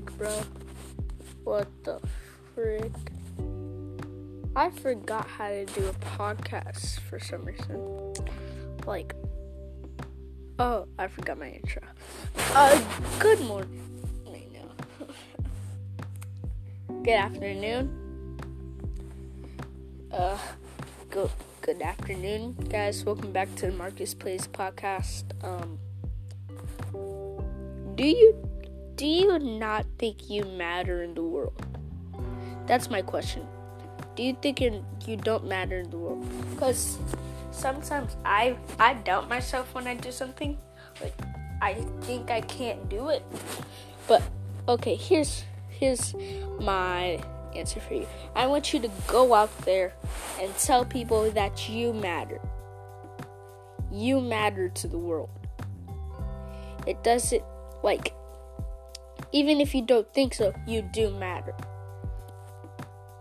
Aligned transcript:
bro? 0.00 0.42
What 1.44 1.68
the 1.84 2.00
frick? 2.54 2.92
I 4.56 4.70
forgot 4.70 5.26
how 5.26 5.48
to 5.48 5.64
do 5.64 5.86
a 5.86 5.92
podcast 5.92 7.00
for 7.00 7.20
some 7.20 7.44
reason. 7.44 8.14
Like, 8.86 9.14
oh, 10.58 10.86
I 10.98 11.06
forgot 11.08 11.38
my 11.38 11.50
intro. 11.50 11.82
Uh, 12.36 12.80
good 13.18 13.40
morning. 13.40 13.90
Good 17.02 17.14
afternoon. 17.14 18.36
Uh, 20.12 20.36
good 21.08 21.30
good 21.62 21.80
afternoon, 21.80 22.52
guys. 22.68 23.04
Welcome 23.04 23.32
back 23.32 23.54
to 23.56 23.66
the 23.66 23.72
Marcus 23.72 24.12
Plays 24.12 24.46
podcast. 24.46 25.24
Um, 25.42 25.78
do 27.94 28.04
you 28.04 28.34
do 29.00 29.06
you 29.06 29.38
not 29.38 29.86
think 29.98 30.28
you 30.28 30.44
matter 30.44 31.02
in 31.02 31.14
the 31.14 31.22
world? 31.22 31.56
That's 32.66 32.90
my 32.90 33.00
question. 33.00 33.46
Do 34.14 34.22
you 34.22 34.36
think 34.42 34.60
you're, 34.60 34.84
you 35.06 35.16
don't 35.16 35.46
matter 35.46 35.78
in 35.78 35.88
the 35.88 35.96
world? 35.96 36.22
Because 36.50 36.98
sometimes 37.50 38.18
I 38.26 38.58
I 38.78 38.92
doubt 38.92 39.26
myself 39.26 39.72
when 39.74 39.86
I 39.86 39.94
do 39.94 40.12
something. 40.12 40.58
Like 41.00 41.14
I 41.62 41.80
think 42.02 42.30
I 42.30 42.42
can't 42.42 42.90
do 42.90 43.08
it. 43.08 43.24
But 44.06 44.22
okay, 44.68 44.96
here's 44.96 45.44
here's 45.70 46.14
my 46.60 47.24
answer 47.56 47.80
for 47.80 47.94
you. 47.94 48.06
I 48.36 48.48
want 48.48 48.74
you 48.74 48.80
to 48.80 48.90
go 49.06 49.32
out 49.32 49.56
there 49.64 49.94
and 50.38 50.54
tell 50.58 50.84
people 50.84 51.30
that 51.30 51.70
you 51.70 51.94
matter. 51.94 52.38
You 53.90 54.20
matter 54.20 54.68
to 54.68 54.86
the 54.86 54.98
world. 54.98 55.30
It 56.86 57.02
doesn't, 57.02 57.42
like, 57.82 58.14
even 59.32 59.60
if 59.60 59.74
you 59.74 59.82
don't 59.82 60.12
think 60.12 60.34
so, 60.34 60.54
you 60.66 60.82
do 60.82 61.10
matter. 61.10 61.54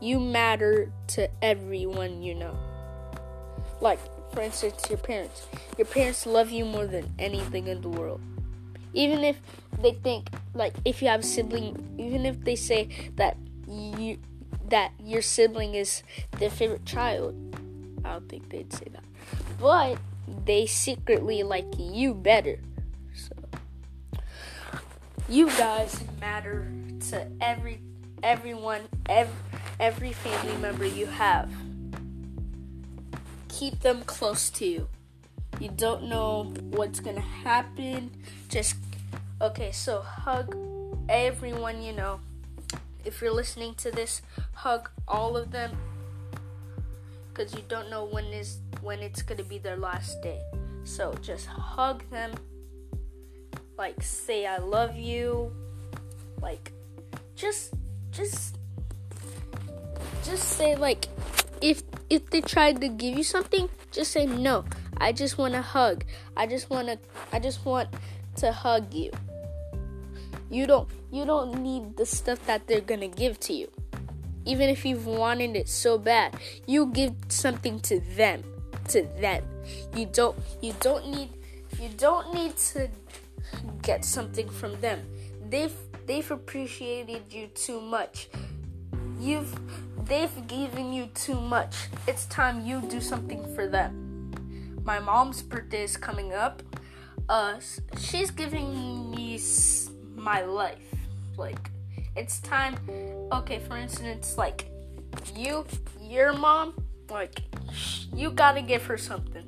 You 0.00 0.20
matter 0.20 0.92
to 1.08 1.30
everyone 1.42 2.22
you 2.22 2.34
know. 2.34 2.56
Like, 3.80 4.00
for 4.32 4.42
instance, 4.42 4.84
your 4.88 4.98
parents. 4.98 5.46
Your 5.78 5.86
parents 5.86 6.26
love 6.26 6.50
you 6.50 6.64
more 6.64 6.86
than 6.86 7.12
anything 7.18 7.68
in 7.68 7.80
the 7.80 7.88
world. 7.88 8.20
Even 8.92 9.24
if 9.24 9.40
they 9.80 9.92
think, 9.92 10.28
like, 10.54 10.74
if 10.84 11.00
you 11.02 11.08
have 11.08 11.20
a 11.20 11.24
sibling, 11.24 11.96
even 11.98 12.26
if 12.26 12.44
they 12.44 12.56
say 12.56 12.88
that 13.16 13.36
you 13.68 14.18
that 14.68 14.92
your 14.98 15.22
sibling 15.22 15.74
is 15.74 16.02
their 16.38 16.50
favorite 16.50 16.84
child. 16.84 17.34
I 18.04 18.12
don't 18.12 18.28
think 18.28 18.48
they'd 18.50 18.72
say 18.72 18.86
that. 18.92 19.04
But 19.60 19.98
they 20.44 20.66
secretly 20.66 21.42
like 21.42 21.66
you 21.78 22.14
better. 22.14 22.58
You 25.28 25.48
guys 25.50 26.04
matter 26.20 26.70
to 27.08 27.26
every 27.40 27.80
everyone 28.22 28.82
every, 29.06 29.34
every 29.80 30.12
family 30.12 30.56
member 30.58 30.84
you 30.84 31.06
have. 31.06 31.50
Keep 33.48 33.80
them 33.80 34.02
close 34.02 34.50
to 34.50 34.66
you. 34.66 34.88
You 35.60 35.70
don't 35.70 36.04
know 36.08 36.52
what's 36.70 37.00
going 37.00 37.16
to 37.16 37.22
happen. 37.22 38.10
Just 38.50 38.76
okay, 39.40 39.72
so 39.72 40.02
hug 40.02 40.54
everyone 41.08 41.82
you 41.82 41.92
know 41.92 42.20
if 43.04 43.20
you're 43.20 43.32
listening 43.32 43.74
to 43.76 43.90
this, 43.90 44.22
hug 44.52 44.90
all 45.06 45.36
of 45.36 45.50
them 45.50 45.76
because 47.28 47.54
you 47.54 47.62
don't 47.68 47.90
know 47.90 48.04
when 48.04 48.26
is 48.26 48.58
when 48.80 49.00
it's 49.00 49.22
going 49.22 49.38
to 49.38 49.44
be 49.44 49.58
their 49.58 49.76
last 49.76 50.22
day. 50.22 50.40
So 50.84 51.14
just 51.22 51.46
hug 51.46 52.08
them. 52.10 52.32
Like 53.76 54.02
say 54.02 54.46
I 54.46 54.58
love 54.58 54.96
you. 54.96 55.52
Like 56.40 56.72
just 57.34 57.74
just 58.10 58.56
just 60.24 60.44
say 60.44 60.76
like 60.76 61.08
if 61.60 61.82
if 62.10 62.30
they 62.30 62.40
tried 62.40 62.80
to 62.80 62.88
give 62.88 63.16
you 63.16 63.24
something, 63.24 63.68
just 63.90 64.12
say 64.12 64.26
no. 64.26 64.64
I 64.98 65.12
just 65.12 65.38
want 65.38 65.54
to 65.54 65.62
hug. 65.62 66.04
I 66.36 66.46
just 66.46 66.70
want 66.70 66.88
to 66.88 66.98
I 67.32 67.38
just 67.38 67.64
want 67.64 67.88
to 68.36 68.52
hug 68.52 68.92
you. 68.94 69.10
You 70.50 70.66
don't 70.66 70.88
you 71.10 71.24
don't 71.24 71.62
need 71.62 71.96
the 71.96 72.06
stuff 72.06 72.44
that 72.46 72.66
they're 72.66 72.80
gonna 72.80 73.08
give 73.08 73.40
to 73.40 73.52
you. 73.52 73.70
Even 74.44 74.68
if 74.68 74.84
you've 74.84 75.06
wanted 75.06 75.56
it 75.56 75.68
so 75.68 75.98
bad, 75.98 76.36
you 76.66 76.86
give 76.86 77.14
something 77.28 77.80
to 77.80 78.00
them. 78.14 78.44
To 78.88 79.02
them. 79.18 79.42
You 79.96 80.06
don't 80.06 80.36
you 80.60 80.74
don't 80.80 81.08
need 81.08 81.30
you 81.80 81.88
don't 81.96 82.34
need 82.34 82.56
to 82.56 82.88
get 83.82 84.04
something 84.04 84.48
from 84.48 84.80
them. 84.80 85.06
They've 85.48 85.74
they've 86.06 86.30
appreciated 86.30 87.32
you 87.32 87.48
too 87.48 87.80
much. 87.80 88.28
You've 89.18 89.54
they've 90.06 90.46
given 90.46 90.92
you 90.92 91.06
too 91.14 91.40
much. 91.40 91.88
It's 92.06 92.26
time 92.26 92.66
you 92.66 92.80
do 92.82 93.00
something 93.00 93.54
for 93.54 93.66
them. 93.66 94.32
My 94.84 94.98
mom's 94.98 95.42
birthday 95.42 95.84
is 95.84 95.96
coming 95.96 96.32
up. 96.32 96.62
Uh 97.28 97.60
she's 97.98 98.30
giving 98.30 99.10
me 99.10 99.38
my 100.16 100.42
life. 100.42 100.94
Like, 101.36 101.70
it's 102.16 102.40
time. 102.40 102.76
Okay, 103.32 103.58
for 103.58 103.76
instance, 103.76 104.38
like, 104.38 104.66
you, 105.36 105.66
your 106.00 106.32
mom, 106.32 106.74
like, 107.10 107.40
you 108.14 108.30
gotta 108.30 108.62
give 108.62 108.84
her 108.86 108.96
something. 108.96 109.44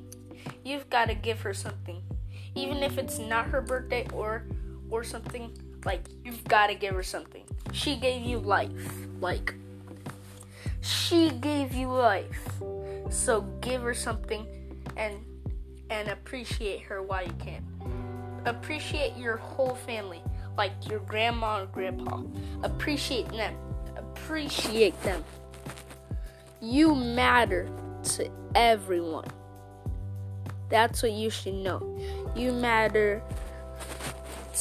You've 0.63 0.89
gotta 0.89 1.15
give 1.15 1.41
her 1.41 1.53
something. 1.53 1.96
Even 2.57 2.77
if 2.77 2.97
it's 2.97 3.19
not 3.19 3.47
her 3.47 3.61
birthday 3.61 4.07
or 4.13 4.43
or 4.89 5.03
something, 5.03 5.51
like 5.85 6.01
you've 6.23 6.43
gotta 6.45 6.75
give 6.75 6.95
her 6.95 7.03
something. 7.03 7.43
She 7.71 7.95
gave 7.95 8.21
you 8.23 8.39
life. 8.39 9.07
Like 9.21 9.53
she 10.81 11.29
gave 11.29 11.73
you 11.73 11.89
life. 11.89 12.49
So 13.09 13.41
give 13.61 13.81
her 13.83 13.93
something 13.93 14.45
and 14.95 15.15
and 15.89 16.09
appreciate 16.09 16.81
her 16.81 17.01
while 17.01 17.23
you 17.25 17.33
can. 17.39 17.63
Appreciate 18.45 19.15
your 19.17 19.37
whole 19.37 19.75
family 19.75 20.21
like 20.57 20.71
your 20.89 20.99
grandma 21.01 21.61
and 21.61 21.71
grandpa. 21.71 22.23
Appreciate 22.63 23.29
them. 23.29 23.55
Appreciate 23.95 24.99
them. 25.03 25.23
You 26.59 26.95
matter 26.95 27.69
to 28.15 28.29
everyone. 28.55 29.27
That's 30.69 31.03
what 31.03 31.11
you 31.11 31.29
should 31.29 31.53
know. 31.53 31.79
You 32.37 32.53
matter 32.53 33.21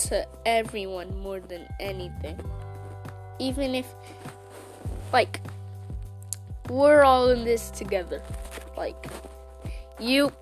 to 0.09 0.27
everyone 0.47 1.19
more 1.21 1.41
than 1.41 1.69
anything. 1.79 2.41
Even 3.39 3.75
if, 3.75 3.87
like, 5.13 5.41
we're 6.71 7.05
all 7.05 7.29
in 7.29 7.45
this 7.45 7.71
together. 7.71 8.23
Like, 8.77 9.07
you, 10.01 10.33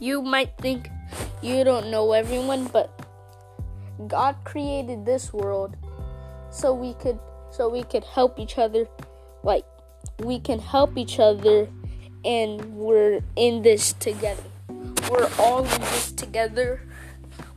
you 0.00 0.20
might 0.20 0.50
think 0.58 0.90
you 1.42 1.62
don't 1.62 1.90
know 1.90 2.12
everyone, 2.12 2.66
but 2.66 2.90
God 4.08 4.36
created 4.44 5.06
this 5.06 5.32
world 5.32 5.76
so 6.50 6.74
we 6.74 6.94
could 6.94 7.18
so 7.50 7.68
we 7.68 7.82
could 7.82 8.04
help 8.04 8.38
each 8.38 8.58
other 8.58 8.86
like 9.42 9.64
we 10.20 10.38
can 10.38 10.58
help 10.58 10.96
each 10.96 11.18
other 11.18 11.68
and 12.24 12.62
we're 12.74 13.20
in 13.36 13.62
this 13.62 13.92
together. 13.94 14.49
We're 15.10 15.28
all 15.40 15.64
in 15.64 15.80
this 15.80 16.12
together. 16.12 16.82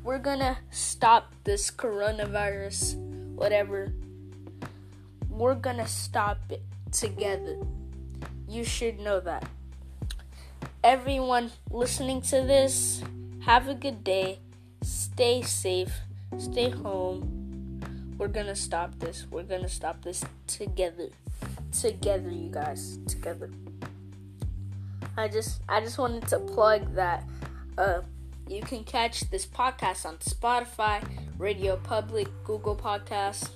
We're 0.03 0.17
gonna 0.17 0.57
stop 0.71 1.35
this 1.43 1.69
coronavirus, 1.69 2.95
whatever. 3.35 3.93
We're 5.29 5.53
gonna 5.53 5.85
stop 5.85 6.39
it 6.49 6.63
together. 6.91 7.59
You 8.47 8.63
should 8.63 8.97
know 8.97 9.19
that. 9.19 9.47
Everyone 10.83 11.51
listening 11.69 12.23
to 12.23 12.41
this, 12.41 13.03
have 13.41 13.67
a 13.67 13.75
good 13.75 14.03
day. 14.03 14.39
Stay 14.81 15.43
safe. 15.43 15.93
Stay 16.39 16.71
home. 16.71 18.15
We're 18.17 18.29
gonna 18.29 18.55
stop 18.55 18.97
this. 18.97 19.27
We're 19.29 19.43
gonna 19.43 19.69
stop 19.69 20.01
this 20.01 20.25
together. 20.47 21.09
Together, 21.71 22.31
you 22.31 22.49
guys. 22.49 22.97
Together. 23.05 23.51
I 25.15 25.27
just 25.27 25.61
I 25.69 25.81
just 25.81 25.99
wanted 25.99 26.27
to 26.29 26.39
plug 26.39 26.95
that 26.95 27.23
uh 27.77 28.01
you 28.47 28.61
can 28.61 28.83
catch 28.83 29.21
this 29.29 29.45
podcast 29.45 30.05
on 30.05 30.17
Spotify, 30.17 31.01
Radio 31.37 31.77
Public, 31.77 32.27
Google 32.43 32.75
Podcasts. 32.75 33.49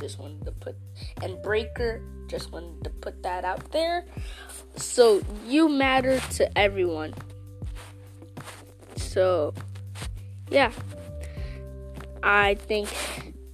Just 0.00 0.18
wanted 0.18 0.44
to 0.44 0.52
put 0.52 0.76
and 1.22 1.40
Breaker. 1.42 2.02
Just 2.26 2.52
wanted 2.52 2.82
to 2.84 2.90
put 2.90 3.22
that 3.22 3.44
out 3.44 3.70
there. 3.70 4.04
So 4.76 5.22
you 5.46 5.68
matter 5.68 6.20
to 6.32 6.58
everyone. 6.58 7.14
So 8.96 9.54
yeah. 10.50 10.72
I 12.22 12.54
think 12.56 12.88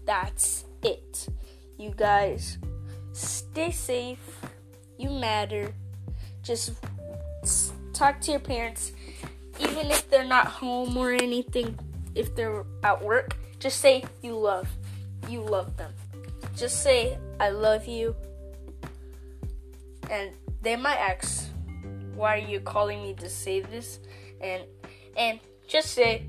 that's 0.07 0.65
it. 0.83 1.29
You 1.79 1.93
guys 1.95 2.59
stay 3.13 3.71
safe. 3.71 4.41
You 4.99 5.11
matter. 5.11 5.75
Just 6.43 6.73
talk 7.93 8.21
to 8.23 8.31
your 8.33 8.41
parents, 8.41 8.93
even 9.59 9.91
if 9.91 10.09
they're 10.11 10.25
not 10.25 10.47
home 10.47 10.97
or 10.97 11.13
anything. 11.13 11.79
If 12.15 12.35
they're 12.35 12.65
at 12.83 13.03
work, 13.03 13.37
just 13.59 13.81
say 13.81 14.05
you 14.23 14.37
love. 14.37 14.69
you 15.29 15.41
love 15.41 15.77
them. 15.77 15.93
Just 16.57 16.83
say 16.83 17.19
I 17.41 17.49
love 17.51 17.87
you, 17.87 18.15
and 20.11 20.31
they 20.63 20.77
might 20.77 20.99
ask, 20.99 21.49
"Why 22.15 22.37
are 22.37 22.47
you 22.47 22.61
calling 22.61 23.03
me 23.03 23.15
to 23.15 23.29
say 23.29 23.61
this?" 23.61 23.99
and 24.41 24.63
and 25.17 25.41
just 25.67 25.93
say, 25.93 26.27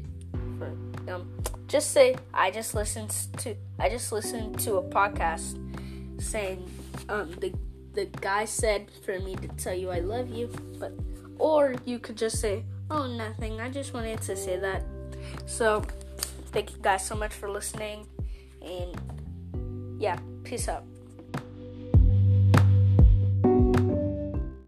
um, 1.10 1.30
just 1.68 1.92
say 1.92 2.16
I 2.33 2.51
just 2.51 2.74
listened 2.74 3.12
to 3.39 3.56
I 3.80 3.89
just 3.89 4.12
listened 4.12 4.60
to 4.62 4.78
a 4.78 4.83
podcast 4.83 5.60
saying 6.21 6.63
um 7.10 7.31
the 7.39 7.54
the 7.94 8.06
guy 8.21 8.45
said 8.45 8.89
for 9.04 9.19
me 9.19 9.36
to 9.36 9.48
tell 9.50 9.74
you 9.74 9.92
I 9.92 10.00
love 10.00 10.30
you, 10.30 10.50
but 10.80 10.94
or 11.38 11.75
you 11.86 12.00
could 12.00 12.18
just 12.18 12.39
say, 12.39 12.63
"Oh, 12.90 13.08
nothing. 13.08 13.60
I 13.60 13.70
just 13.70 13.94
wanted 13.94 14.22
to 14.22 14.36
say 14.36 14.58
that." 14.58 14.84
So, 15.46 15.82
thank 16.52 16.72
you 16.72 16.78
guys 16.82 17.06
so 17.06 17.16
much 17.16 17.34
for 17.34 17.50
listening 17.50 18.08
and 18.62 18.96
yeah, 20.00 20.20
peace 20.44 20.68
out. 20.68 20.84